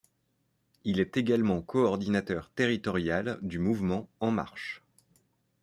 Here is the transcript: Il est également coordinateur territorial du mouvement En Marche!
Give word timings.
Il 0.83 0.99
est 0.99 1.15
également 1.15 1.61
coordinateur 1.61 2.49
territorial 2.55 3.37
du 3.43 3.59
mouvement 3.59 4.09
En 4.19 4.31
Marche! 4.31 4.81